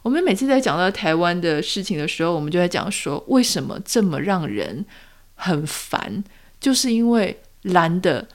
[0.00, 4.86] 我们每次在讲到台湾的事情的时候，我们就在讲说，为什么这么让人
[5.34, 6.24] 很烦？
[6.58, 8.26] 就是因为蓝的。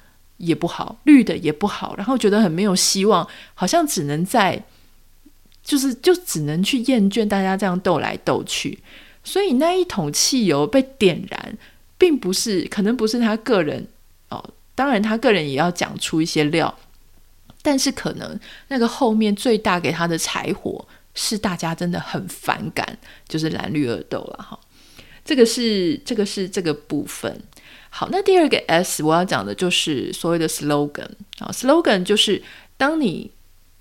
[0.42, 4.64] 也不好，绿的也不好，然后觉得很没有希望，好像只能在，
[5.64, 8.80] 就是就只能去厌倦大家这样斗来斗去。
[9.24, 11.58] 所以那一桶汽油被点燃，
[11.98, 13.88] 并不是，可能不是他个人
[14.30, 16.76] 哦，当然他个人也要讲出一些料，
[17.62, 24.60] 但是可能那个后面最大给他的柴火是大家真的很反感，就是蓝绿二斗了哈。
[25.24, 27.40] 这个是这个是这个部分。
[27.94, 32.42] 好，那第二个 S 我要讲的就是所谓的 slogan 啊，slogan 就是
[32.78, 33.30] 当你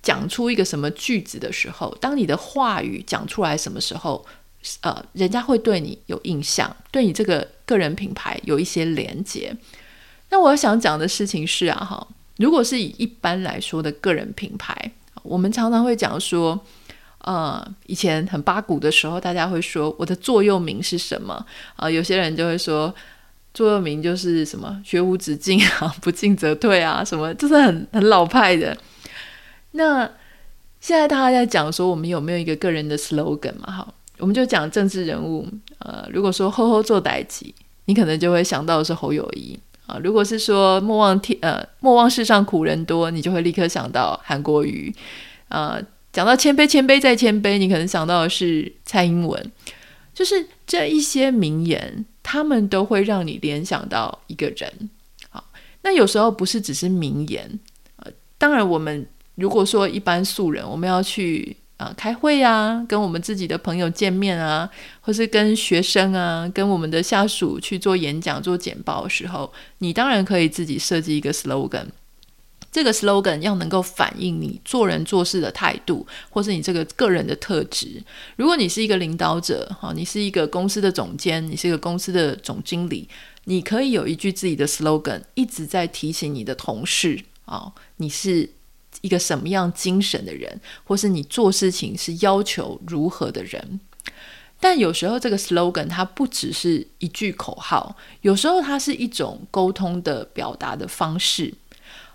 [0.03, 4.27] 讲出一个什么句子的时候，当你的话语讲出来什么时候，
[4.81, 9.57] 呃，人家会对你有印象，对你这个个人品牌有一些连接。
[10.31, 14.75] 那我想讲的事情是啊，哈，如果是以一般来说的个人品牌，
[15.23, 16.61] 我们常常会讲说，
[17.19, 21.47] 呃，以前很八股的时候，大家会说我的座右铭是什么
[21.77, 21.89] 啊？
[21.89, 22.93] 有些人就会说。
[23.53, 28.77] 座右铭就是什么“学无止境啊，不进则退啊”，什么就是很很老派的。
[29.73, 30.09] 那
[30.81, 33.73] 现在大家在讲说，我们有没有一个个人的 slogan 嘛？
[33.73, 35.47] 哈，我们就讲政治人物。
[35.79, 37.45] 呃，如果说“好好做代志”，
[37.87, 39.99] 你可能就会想到的是侯友谊啊。
[40.03, 44.95] 如果是说“莫忘天呃莫忘世上苦人多”，你就会立刻想到韩国瑜。
[45.49, 45.83] 呃，
[46.13, 49.53] 讲到谦卑，谦卑再谦卑，你可能想到的是蔡英文。
[50.15, 52.05] 就是这一些名言。
[52.33, 54.73] 他们都会让你联想到一个人，
[55.31, 55.45] 好，
[55.83, 57.59] 那有时候不是只是名言，
[57.97, 71.87] 呃，当然我们如果说一般素人，我们要去啊、开会啊，跟我们自己的朋友见面啊，或是跟学生啊，跟我们的下属去做演讲、做简报的时候，你当然可以自己设计一个 slogan。
[72.73, 78.01] 这个 slogan 要能够反映你做人做事的态度，或是你这个个人的特质。
[78.37, 83.09] 如果你是一个领导者，哈，你是一个公司的总监，你是一个公司的总经理，
[83.45, 88.49] 你可以有一句自己的 slogan，一直在提醒你的同事，啊，你是
[89.01, 93.81] 一个什么样精神的人，或是你做事情是要求如何的人。
[94.61, 101.53] 但有时候这个 slogan 它不只是一句口号，有时候它是一种沟通的表达的方式。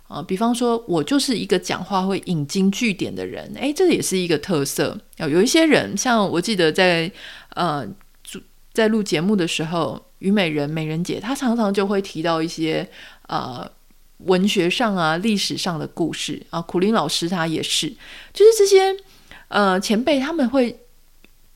[0.07, 4.95] 啊，比方说，我就是一个讲话会引经据典的人，诶，这也是一个特色。
[5.17, 7.11] 有一些人，像我记得在
[7.55, 7.83] 呃，
[8.71, 12.87] 在录节目的时候，虞美人美人姐，她常常就会提到一些
[13.27, 13.67] 呃
[14.17, 16.61] 文学上啊、历史上的故事啊。
[16.61, 17.89] 苦苓老师他也是，
[18.31, 18.95] 就是这些
[19.47, 20.81] 呃前辈他们会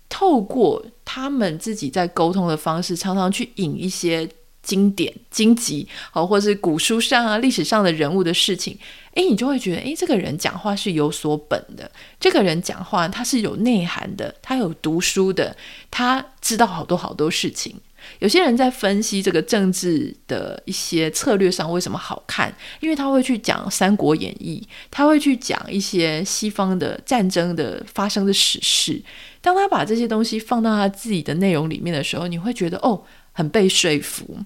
[0.10, 4.28] 透过他们自己在沟通的方式，常常去引一些。
[4.70, 8.78] 经典、经籍，好，或是古书上啊、历史上的人物的事情，
[9.16, 15.58] 诶，你就会觉得，诶，这个人讲话是有所本的，这个人讲话他是有内涵的，他有读书的，
[15.90, 17.76] 他知道好多好多事情。
[18.20, 29.02] 有些人在分析这个政治的一些策略上为什么好看，因为他会去讲《三国演义》，他会去讲一些西方的战争的发生的史事。
[29.42, 33.04] 当他把这些东西放到他自己的内容里面的时候，你会觉得哦，
[33.34, 34.38] 很被说服。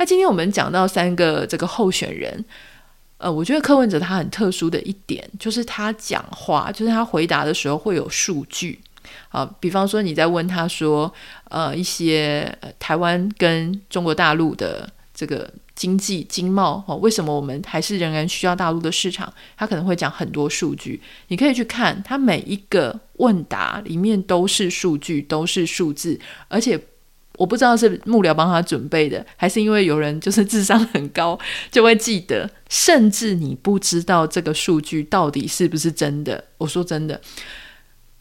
[0.00, 2.42] 那今天我们讲到三个这个候选人，
[3.18, 8.80] 呃，我觉得柯文哲他很特殊的一点就是他讲话，就是他回答的时候会有数据。
[9.28, 11.12] 啊，比方说你在问他说，
[11.50, 19.30] 呃，一些台湾跟中国大陆的这个经济经贸，哦，为什么我们还是仍然需要大陆的市场？
[19.54, 26.80] 他可能会讲很多数据，你可以去看他每一个问答里面都是数据，都是数字，而且
[27.40, 31.38] 我不知道是幕僚帮他准备的，还是因为有人就是智商很高
[31.72, 36.44] 就会记得，甚至你不知道这个数据到底是不是真的。
[36.58, 37.18] 我说真的。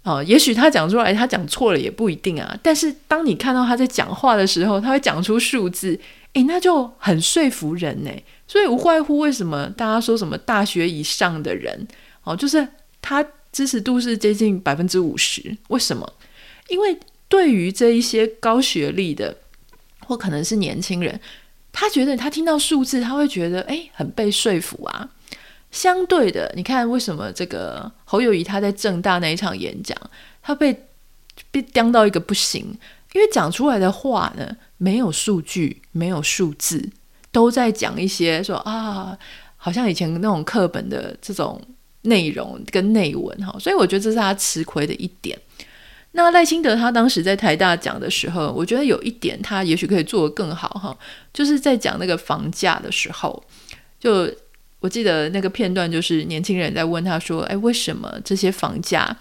[0.03, 2.57] 哦，也许他讲出来，他讲错了也不一定啊。
[2.63, 5.99] 但是当你看到他在讲话的时候，他会讲出数字，
[6.31, 8.09] 诶，那就很说服人呢。
[8.47, 11.85] 所以无外乎为什么大家说什么大学以上的人，
[12.23, 12.65] 哦，就是
[13.01, 15.57] 他支持度是接近百分之五十。
[15.67, 16.13] 为什么？
[16.69, 16.97] 因为
[17.29, 19.37] 对于这一些高学历的，
[20.05, 21.17] 或可能是年轻人，
[21.71, 25.09] 他觉得他听到数字，他会觉得诶，很被说服啊。
[25.71, 29.95] 相对的，你看为什么这个侯友谊他在政大那一场演讲，
[30.41, 30.75] 他被
[31.51, 32.65] 被刁到一个不行，
[33.13, 36.89] 因为讲出来的话呢，没有数据，没有数字，
[37.31, 39.15] 都在讲一些说啊，
[39.57, 41.61] 好像以前那种课本的这种
[42.01, 45.39] 内容跟内文哈，所以我觉得这是他吃亏的一点。
[46.11, 50.97] 那赖清德他当时在台大讲的时候，我觉得有一点他也许可以做得更好哈，
[51.33, 53.43] 就是在讲那个房价的时候
[53.99, 54.29] 就。
[54.81, 59.13] 我记得那个片段，就是年轻人在问他说：“哎，为什么这些房价，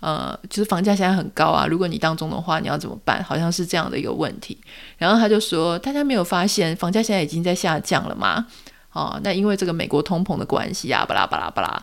[0.00, 1.66] 呃，就是房价现在很高啊？
[1.66, 3.24] 如果你当中的话，你要怎么办？
[3.24, 4.58] 好像是这样的一个问题。”
[4.98, 8.46] 然后他就说：“大家没有发现房价现在已经在下降了吗？
[8.92, 11.82] 哦，那因为这个美国通膨的关系啊，巴拉巴拉巴拉。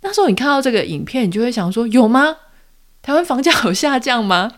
[0.00, 2.36] 那时候你看到这个影片，你就会想说：有吗？
[3.04, 4.50] 台湾房价有下降吗？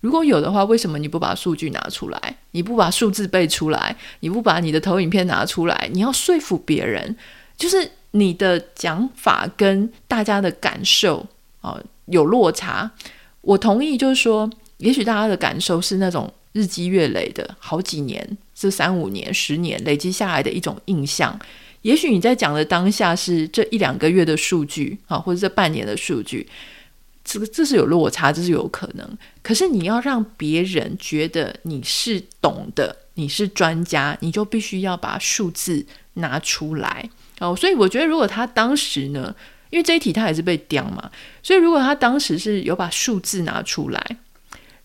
[0.00, 2.36] 如果有的话，为什么你不把数据拿出来？
[2.52, 3.94] 你不把数字背出来？
[4.20, 5.90] 你不把你的投影片拿出来？
[5.92, 7.14] 你要说服别人。”
[7.58, 11.26] 就是你的讲法跟大家的感受
[11.60, 12.90] 啊、有落差，
[13.42, 21.38] 我同意，就是说，也许大家的感受是那种日积月累的，好几年，这三五年、十年累积下来的一种印象。
[21.82, 26.48] 也许你在讲的当下是这一两个月的数据啊，或者这半年的数据，
[27.24, 29.18] 这个这是有落差，这是有可能。
[29.42, 37.08] 可是你要让别人觉得你是懂的，你是专家，你就必须要把数字拿出来。
[37.38, 39.34] 哦，所以我觉得，如果他当时呢，
[39.70, 41.10] 因为这一题他也是被刁嘛，
[41.42, 44.16] 所以如果他当时是有把数字拿出来，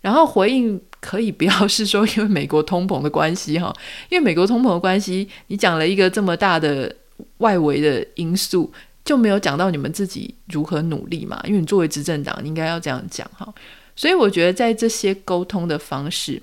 [0.00, 3.74] 然后回应可以不要是说因为美国通膨的关系哈，
[4.08, 6.94] 因为美国通膨的关系，你讲了一个这么大的
[7.38, 8.72] 外围的因素，
[9.06, 13.50] 就没有讲到你们自己如何努力嘛，因为你作为执政党，应该要这样讲哈。
[13.96, 16.42] 所以我觉得在这些沟通的方式，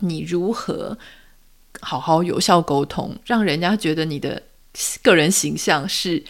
[0.00, 0.98] 你如何
[1.80, 4.42] 好好有效沟通，让人家觉得你的。
[5.04, 6.20] 个人形象是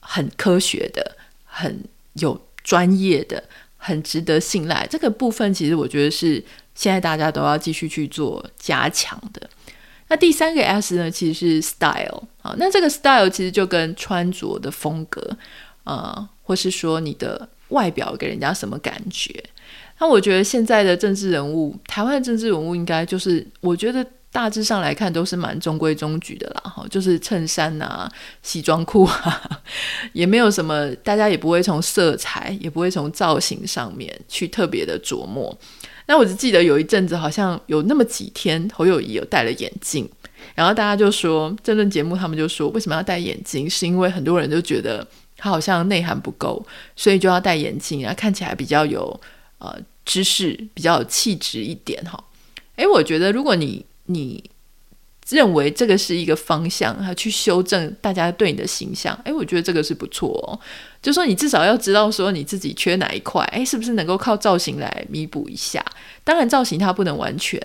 [0.00, 3.44] 很科学的，很有专业的，
[3.76, 4.86] 很值得信赖。
[4.90, 6.42] 这个部分其实我觉得是
[6.74, 9.50] 现在大家都要继续去做加强的。
[10.14, 12.54] 那第三个 S 呢，其实是 style 啊。
[12.56, 15.20] 那这个 style 其实就跟穿着的风格
[15.82, 19.42] 啊、呃，或是说你的外表给人家什么感觉。
[19.98, 24.06] 那我觉得现在的政治人物，台湾的政治人物应该就是，我觉得。
[24.34, 28.10] 大致上来看都是蛮中规中矩的啦，哈，就是衬衫啊、
[28.42, 29.60] 西装裤啊，
[30.12, 35.56] 也没有什么，大家也不会从色彩，也不会从造型上面去特别的琢磨。
[36.06, 40.08] 那我只记得有一阵子，好像有那么几天，侯友谊有戴了眼镜，
[40.54, 43.68] 然后大家就说，政论节目他们就说，为什么要戴眼镜？
[43.68, 46.64] 是因为很多人都觉得他好像内涵不够，
[46.94, 49.18] 所以就要戴眼镜，然后看起来比较有
[49.58, 52.22] 呃知识，比较有气质一点，哈。
[52.76, 54.42] 诶，我觉得如果你你
[55.30, 60.58] 认为这个是一个方向，还去修正大家对你的形象，诶，我觉得这个是不错哦。
[61.02, 65.84] 就说你至少要知道说你自己缺哪一块，诶，是不是能够靠造型来弥补一下？
[66.24, 67.60] 当然，造型它不能完全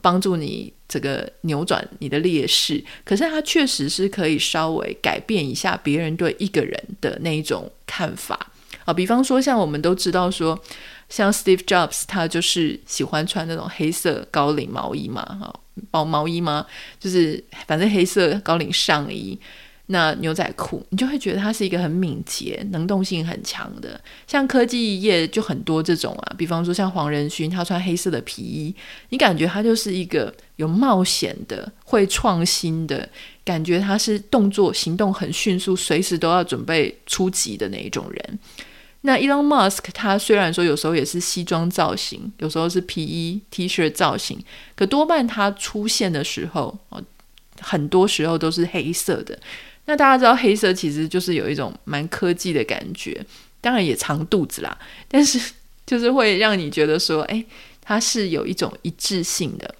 [0.00, 8.50] 帮助你这个扭转你的劣势，可是它确实是可以稍微改变一下别人对一个人的那一种看法
[8.84, 8.92] 啊。
[8.92, 10.58] 比方说，像我们都知道说。
[11.08, 16.66] 像 Steve Jobs，他就是喜欢穿那种黑色高领毛衣嘛，哈，薄毛衣吗，
[16.98, 19.38] 就是反正黑色高领上衣。
[19.88, 24.00] 那牛仔裤，你就会觉得他是一个很敏捷、能动性很强的。
[24.26, 28.74] 像科技业就很多这种啊，比方说像黄仁勋，他穿黑色的皮衣，
[29.10, 33.08] 你感觉他就是一个有冒险的、会创新的，
[33.44, 38.38] 感觉他是动作行动很迅速，随时都要准备出击的那一种人。
[39.06, 44.36] 那 Elon Musk 他虽然说有时候也是西装造型，有时候是皮衣 T 恤造型，
[44.74, 46.76] 可多半他出现的时候，
[47.60, 49.38] 很多时候都是黑色的。
[49.84, 53.24] 那大家知道黑色其实就是有一种蛮科技的感觉，
[53.60, 54.76] 当然也藏肚子啦，
[55.06, 55.52] 但是
[55.86, 57.44] 就是会让你觉得说，哎，
[57.80, 59.72] 它是有一种一致性的。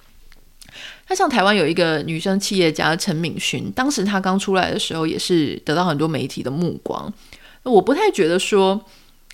[1.09, 7.13] 那像台湾有一个女生企业家陈敏勋，当时她刚出来的时候也是得到很多媒体的目光。
[7.63, 8.81] 我不太觉得说，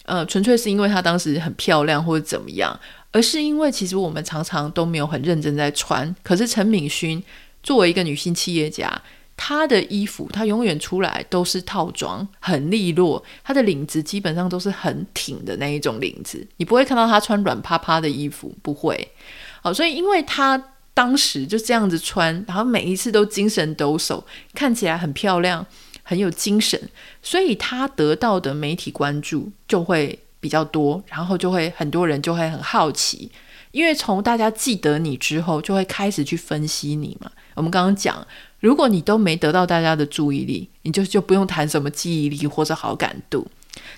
[0.04, 2.78] 呃，纯粹是因为她当时很漂亮或者怎么样，
[3.12, 6.14] 而是因为其实我们常常都没有很认真在穿。
[6.24, 7.24] 可是陈敏勋
[7.62, 9.02] 作为一个女性企业家，
[9.38, 13.24] 她的衣服，她永远出来都是套装，很利落。
[13.44, 19.10] 她的领子基本上都是很挺的那一种领子，你不会看到她穿软趴趴的衣服，不会。
[19.62, 20.62] 好，所以因为她
[20.94, 24.22] 当时就这样子穿，然后每一次都精神抖擞，
[24.54, 25.66] 看起来很漂亮，
[26.04, 26.80] 很有精神，
[27.22, 33.32] 所以他得到的媒体关注就会比较多，然后就会很多人就会很好奇，
[33.72, 37.32] 因为从大家记得你之后，就会开始去分析你嘛。
[37.56, 38.26] 我们刚刚讲。
[38.60, 43.46] 如果你都没得到大家的注意力，你就就不用谈什么记忆力或者好感度。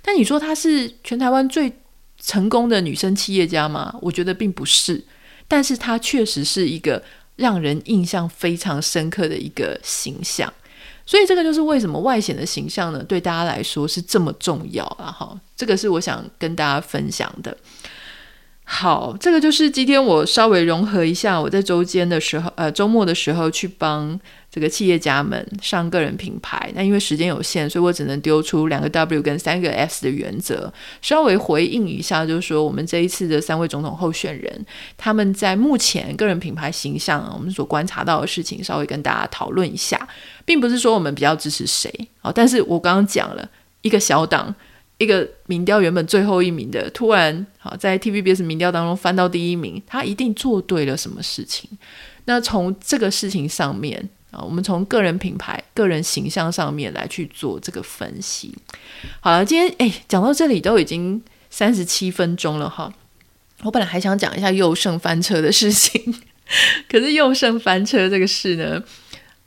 [0.01, 1.71] 但你说她是全台湾最
[2.19, 3.95] 成功的女生企业家吗？
[4.01, 5.03] 我觉得并不是，
[5.47, 7.03] 但是她确实是一个
[7.35, 10.51] 让人印象非常深刻的一个形象。
[11.05, 15.11] 所以这个就是为什么外显的形象呢，对大家来说是这么重要啊！
[15.11, 17.55] 哈，这个是我想跟大家分享的。
[18.67, 26.71] 好，这个就是今天我稍微融合一下，我在周间的时候，呃，周末的时候去帮这个企业家们上个人品牌。
[26.73, 34.65] 那因为时间有限，所以我只能丢出两个 W 跟三个 S 的原则，稍微回应一下，就是说我们这一次的三位总统候选人，
[34.97, 40.07] 他们在目前个人品牌形象，我们所观察到的事情，稍微跟大家讨论一下，
[40.43, 43.47] 并不是说我们比较支持谁，好，但是我刚刚讲了
[43.83, 44.55] 一个小党。
[44.97, 51.69] 一个民调原本最后一名的，突然好在 TVBS 民调当中翻到第一名，他一定做对了什么事情？
[52.25, 58.55] 那从这个事情上面啊，我们从个人品牌、个人形象上面来去做这个分析。
[59.19, 62.93] 好了，今天哎，讲到这里都已经三十七分钟了哈。
[63.63, 66.15] 我本来还想讲一下佑胜翻车的事情，
[66.89, 68.81] 可是佑胜翻车这个事呢，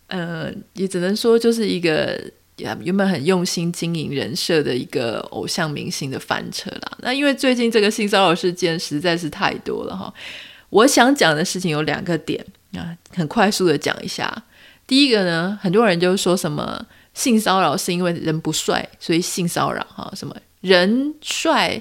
[0.08, 2.20] 呃，也只能说就是一个。
[2.58, 6.98] 原本很用心经营人设的一个偶像明星的翻车啦。
[7.00, 10.12] 那因为最近这个性骚扰事件实在是太多了哈。
[10.70, 12.44] 我想讲的事情有两个点
[12.74, 14.44] 啊，很快速的讲一下。
[14.86, 16.84] 第一个呢，很多人就说什么
[17.14, 20.12] 性骚扰是因为人不帅，所以性骚扰哈。
[20.14, 21.80] 什么人帅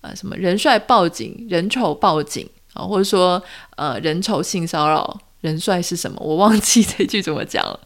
[0.00, 3.42] 啊，什么人帅报警，人丑报警啊，或者说
[3.76, 6.20] 呃人丑性骚扰，人帅是什么？
[6.20, 7.80] 我忘记这句怎么讲了。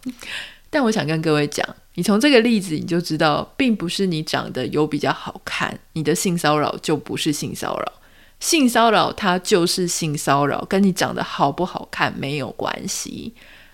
[0.71, 1.67] 但我想跟各位讲。
[1.95, 7.93] 你从这个例子你就知道，并不是你长得有比较好看，你的性骚扰就不是性骚扰。
[8.41, 13.33] 性骚扰它就是性骚扰，跟你长得好不好看没有关系。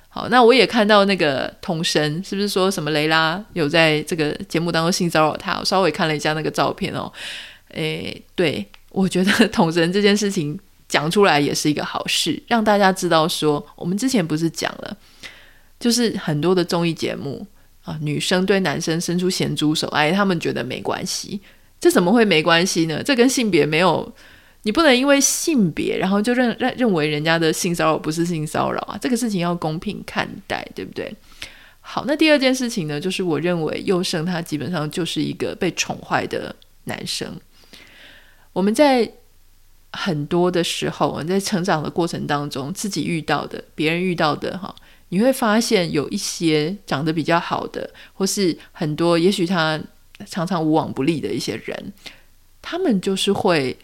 [0.09, 5.59] 好，那我也看到那个童神，是不是说什么雷拉有在这个节目当中性骚扰他？
[5.59, 7.11] 我稍微看了一下那个照片哦。
[7.68, 10.59] 诶，对，我觉得童神这件事情
[10.89, 14.97] 讲出来也是一个好事，让大家知道说，我们之前不是讲了，
[15.81, 17.47] 就是很多的综艺节目。
[17.85, 21.41] 啊，女生对男生伸出咸猪手，哎，他们觉得没关系，
[21.81, 23.03] 这怎么会没关系呢？
[23.03, 24.12] 这跟性别没有，
[24.62, 31.11] 你不能因为性别，然后就认认认为人家的性骚扰不是性骚扰啊，这个事情要公平看待，对不对？
[31.81, 36.55] 好，那第二件事情呢，就是我认为佑胜他基本上就是一个被宠坏的
[36.85, 37.35] 男生。
[38.53, 39.11] 我们在
[39.93, 44.74] 很多的时候，我们在成长的过程当中，自己遇到的，别人遇到的，哈。
[45.11, 49.78] 你会发现有一些长得比较好的，或是很多也许他
[50.26, 51.92] 常常无往不利的一些人，
[52.62, 53.76] 他们就是会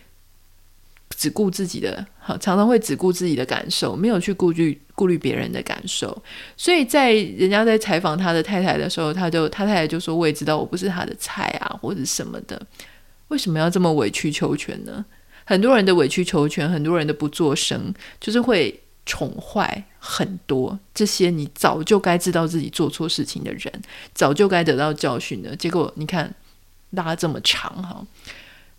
[1.11, 2.07] 只顾自己的，
[2.41, 6.23] 常常会只顾自己的感受，没有去顾虑顾虑别人的感受。
[6.57, 12.61] 所以在人家在采访他的太太的时候，他就他太太就说：“我也知道我不是他的菜啊，或者什么的，
[13.29, 15.05] 为什么要这么委曲求全呢？”
[15.45, 18.81] 很多人的委曲求全，很多人的不作声，就是会。
[19.07, 23.73] 宠坏很多这些你早就该知道自己做错事情的人，
[24.13, 25.55] 早就该得到教训的。
[25.57, 26.35] 结果你看
[26.91, 28.05] 拉这么长哈，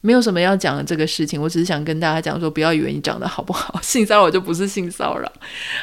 [0.01, 5.32] 没有什么要讲的这个事情，我只是想跟大家讲说，不要以为你长得好不好，性骚扰就不是性骚扰。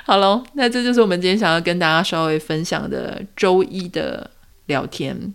[0.05, 4.31] 好喽，那这就是我们今天想要跟大家稍微分享的周一的
[4.67, 5.35] 聊天。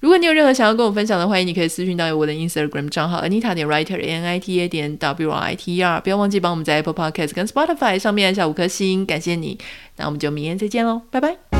[0.00, 5.54] 如果你有任何想要跟我分享的，欢迎你可以私讯到我的 Instagram 账号 Anita 点 Writer A N I T A 点 W R I
[5.54, 9.58] T E R，不要忘记帮我们在 Apple Podcast 跟 Spotify 上面按下五颗星，感谢你。
[9.98, 11.59] 那我们就明天再见喽，拜拜。